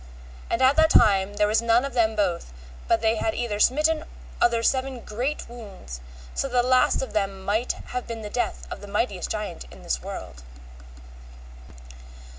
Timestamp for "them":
1.93-2.15, 7.13-7.45